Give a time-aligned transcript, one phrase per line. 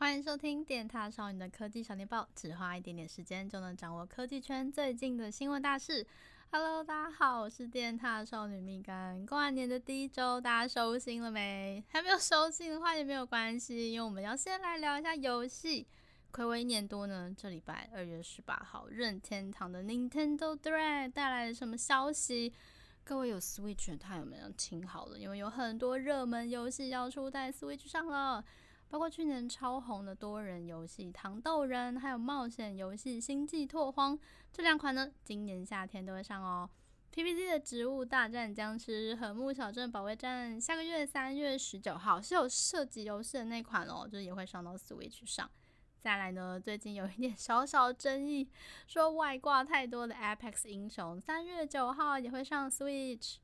[0.00, 6.06] 欢迎收听电獭少女的科技小电报，只花一点点时间就能掌握科技圈最近的新闻大事。
[6.52, 9.26] Hello，大家好，我是电獭少女蜜柑。
[9.26, 11.82] 过完年的第一周，大家收心了没？
[11.88, 15.84] 还没有收心的话也没有关系，因为我们要先来聊一下游戏。
[16.32, 22.54] 暌违一年多呢，这礼拜二月十八号，任天堂的 Nintendo Direct 带来了什么消息？
[23.02, 25.18] 各位有 Switch 的，他有没有听好了？
[25.18, 28.44] 因为有很多热门游戏要出在 Switch 上了。
[28.88, 34.16] 包括去年超红的多人游戏《糖豆人》，还有冒险游戏《星际拓荒》
[34.52, 36.68] 这两款呢，今年夏天都会上哦。
[37.14, 45.50] PVZ 的《植物大战僵尸》和《木小镇保卫战》下个月三月十九号是有射击游戏的那款哦，就也会上到 Switch 上。
[45.98, 48.48] 再来呢，最近有一点小小争议，
[48.86, 53.36] 说外挂太多的 Apex 英雄三月九号也会上 Switch。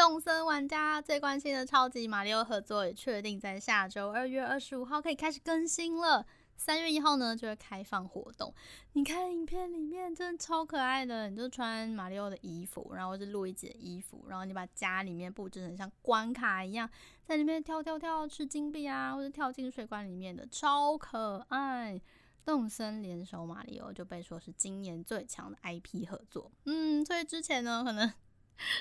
[0.00, 6.24] 动森玩家最关心的超级马里奥合作也确定在下周二月二十五号可以开始更新了。
[6.56, 8.50] 三月一号呢就会开放活动。
[8.94, 16.88] 你看影片里面真的超可爱的，你就穿马里奥的衣服，然后是路易吉的衣服，然后你把家里面布置成像关卡一样，
[17.26, 22.00] 在里面跳跳跳吃金币啊，或者跳进水管里面的，超可爱。
[22.42, 26.50] 动森联手马里奥就被说是今年最强的 IP 合作。
[26.64, 28.10] 嗯，所以之前呢可能。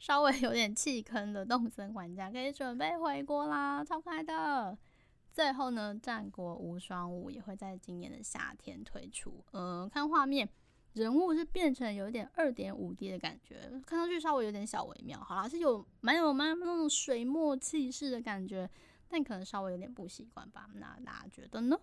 [0.00, 4.76] 稍微有点弃坑的动森玩家可以准备回国啦，超可爱的。
[5.32, 9.44] 最后呢，战国无双五也会在今年的夏天推出。
[9.50, 10.48] 呃，看画面，
[10.92, 15.18] 人物是变成有点二点五 D 的感觉，看上去稍微有点小微妙。
[15.18, 18.70] 好啦，是有蛮有蛮那种水墨气势的感觉，
[19.08, 20.68] 但可能稍微有点不习惯吧。
[20.74, 21.76] 那大家觉得呢？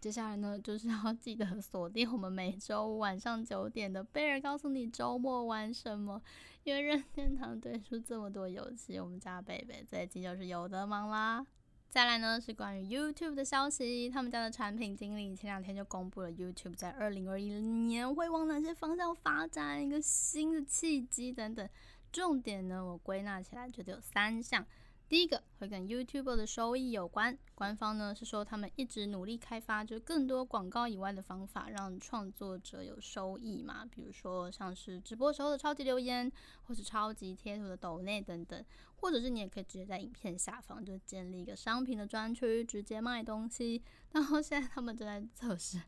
[0.00, 6.20] 接下来呢，就是要记得锁定我们每周五晚上九点的贝尔告诉你周末玩什么。
[6.64, 11.44] 因为任天堂推出这么多游戏，我们家贝贝最近就是有的忙啦。
[11.90, 21.68] 再来呢，是关于 YouTube 的消息，他们家的产品经理前两天就公布了 YouTube 在二零二一年会往哪些方向发展，一个新的契机等等。
[22.12, 24.64] 重点呢，我归纳起来觉得有三项。
[25.10, 36.30] 第一个会跟 YouTuber 的收益有关，官方呢是说他们一直努力开发，就更多广告以外的方法，让创作者有收益嘛，比如说像是直播时候的超级留言，
[36.62, 43.82] 或是超级贴图的抖内等等，或者是你也可以直接在影片下方就建立一个商品的专区，直接卖东西。
[44.12, 45.82] 然后现在他们正在测试。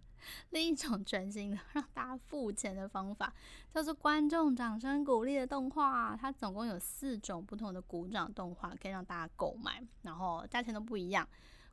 [0.51, 3.33] 另一种全新的让大家付钱的方法，
[3.73, 6.17] 叫做观众掌声鼓励的动画。
[6.21, 11.29] 它总共有四种不同的鼓掌动画可以让大家购买，然后价钱都不一样。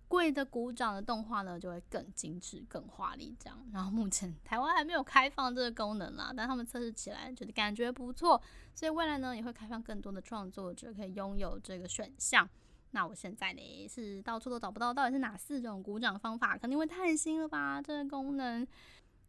[0.08, 3.56] 贵的鼓掌的动画呢，就会更精致、更华丽这样。
[3.72, 8.42] 然后目前台湾还没有开放这个功能啦，但他们测试起来觉得感觉不错，
[8.74, 12.50] 所以未来呢也会开放更多的创作者可以拥有这个选项。
[12.92, 16.58] 那我现在呢是到处都找不到，到底是哪四种鼓掌方法？
[16.58, 18.68] 肯定会太新了吧，这个功能。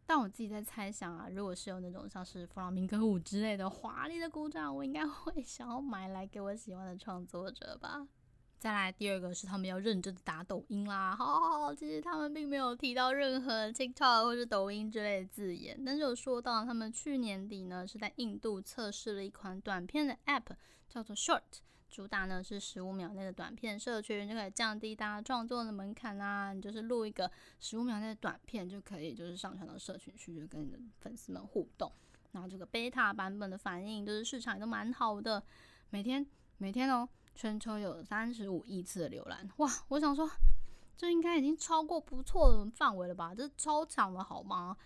[0.05, 8.07] 但我自己在猜想啊，如果是有那种像是弗朗明哥舞之类的华丽的鼓掌，我应该会想要买来给我喜欢的创作者吧。
[8.57, 20.55] 再来第二个是他们要认真的打抖音啦，好好好，其实他们并没有提到任何 TikTok 或是抖音之类的字眼，但是有说到他们去年底呢是在印度测试了一款短片的 App，
[20.89, 21.41] 叫做 Short。
[21.91, 26.53] 主打呢是十五秒内的短片社群，就可以降低大家创作的门槛啊！
[26.53, 27.29] 你就是录一个
[27.59, 31.91] 十五秒内的短片，就可以就是上传到社群去，就跟你的粉丝们互动。
[32.31, 35.43] 然后这个 beta 版本的反应就是市场也都蛮好的，
[35.89, 36.25] 每天
[36.57, 39.69] 每天哦，全球有三十五亿次的浏览，哇！
[39.89, 40.31] 我想说，
[40.95, 43.35] 这应该已经超过不错的范围了吧？
[43.35, 44.77] 这超强的好吗？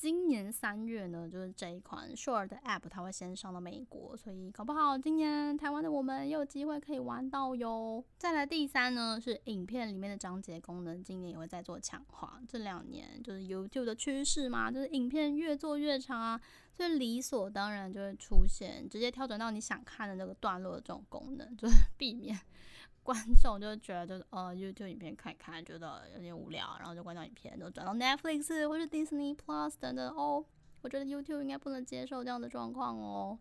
[0.00, 8.02] 今年三月呢，就是这一款 Short 的 App，它会先上到美国，所以搞不好今年台湾的我们也有机会可以玩到哟。
[8.16, 12.40] 再来第三呢，是影片里面的章节功能，今年也会再做强化。
[12.48, 16.40] 这两年就是有旧的趋势嘛，就是影片越做越长啊，
[16.72, 22.40] 所以理所当然就会出现直接跳转到你想看的那个段落的这种功能，就是 避免。
[23.10, 30.44] 观众就觉得就是呃 YouTube 影片看一看，觉得有点无聊，然后就关掉影片，就转到 Netflix 或者 Disney Plus 等等哦。
[30.82, 33.36] 我觉得 YouTube 应该不能接受这样的状况哦。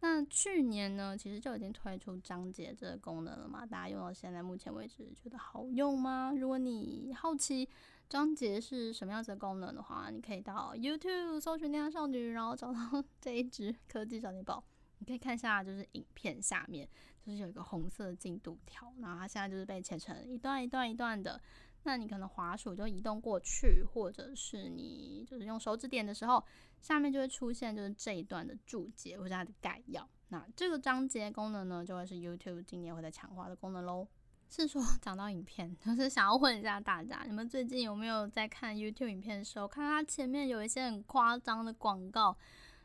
[0.00, 3.66] 那去年呢，其实就已经推出章节这个功能了嘛？
[3.66, 6.32] 大家用到现在目前为止觉得好用吗？
[6.34, 7.68] 如果你好奇
[8.08, 12.80] 章节是什么样子的功能的话，你可以到 YouTube 搜寻“恋爱少女”，然后找到
[13.20, 14.64] 这一支科技小电报。
[15.02, 16.88] 你可以看一下，就是影片下面
[17.26, 21.40] 就是有一个红色的进度条，然后它现在就是被切成一段一段一段的。
[21.82, 26.44] 那你可能滑鼠就移动过去，或者是你就是用手指点的时候，
[26.80, 30.08] 下面就会出现就是这一段的注解或者它的概要。
[30.28, 34.06] 那这个章节功能呢，就会是 YouTube 今年会在强化的功能喽。
[34.48, 42.36] 是说讲到影片，就是想要问一下大家，你们最近有没有在看 YouTube 影片的时候，看到它前面有一些很夸张的广告，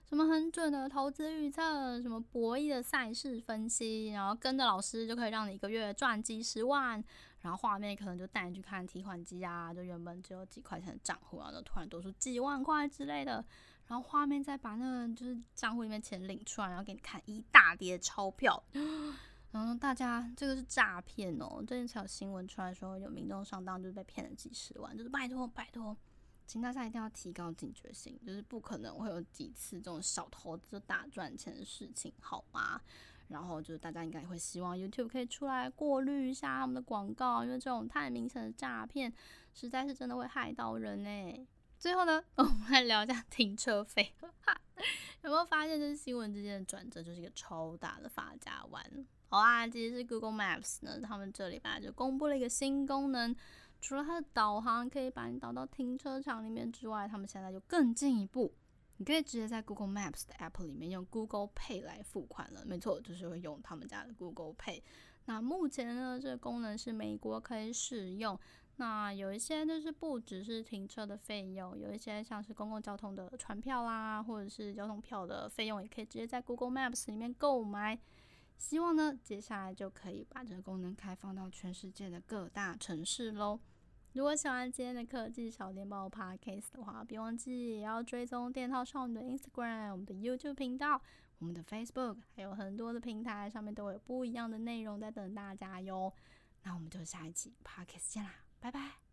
[0.07, 7.03] 什么很准的投资预测，什么博弈的赛事分析，然后跟着老师就可以让你一个月赚几十万，
[7.41, 13.43] 然后画面可能就带你去看提款机啊，就原本只有几块钱的账户，然后就突然多出几万块之类的，
[13.87, 18.63] 然后画面再把那个就是账户里面钱领出来，然后给你看一大叠钞票。
[19.51, 21.63] 然后大家，这个是诈骗哦！
[21.65, 24.95] 最近才有新闻出来说，有民众上当，就是被骗了几十万。
[24.95, 25.95] 就是拜托拜托，
[26.47, 32.81] 请大家一定要提高警觉性，就是不可能会有几次这种小投资大赚钱的事情，好吗？
[33.27, 39.13] 然后就是大家应该也会希望 YouTube 可以出来过滤一下他们的广告，因为这种太明显的诈骗，
[39.53, 41.47] 实在是真的会害到人呢。
[41.77, 44.15] 最后呢， 我们来聊一下停车费。
[45.23, 49.05] 有没有发现，就是新闻之间的转折，就是一个超大的发家湾？
[49.27, 53.35] 好啊，其实是 Google Maps 呢，他们这里吧就公布了一个新功能，
[53.79, 58.53] 除了它的导航可以把你导到停车场里面之外，他们现在就更进一步，
[58.97, 62.65] 你可以直接在 Google Maps 的 App 里面用 Google Pay 来付款了。
[62.65, 64.81] 没错，就是会用他们家的 Google Pay。
[65.25, 68.39] 那目前呢，这个功能是美国可以使用。
[68.77, 77.99] 那有一些就是不只是停车的费用，有一些像是公共交通的船票啦，或者是交通票的费用，也可以直接在 Google Maps 里面购买。
[78.57, 83.59] 希望呢，接下来就可以把这个功能开放到全世界的各大城市喽。
[84.13, 90.99] 如果喜欢今天的科技小电报 Podcast 的话，别忘记也要追踪电套少女的 Instagram、我们的 YouTube 频道、
[91.37, 96.11] 我们的 Facebook，还有很多的平台上面都有不一样的内容在等大家哟。
[96.63, 99.06] 那我们就下一期 Podcast 见啦，拜拜。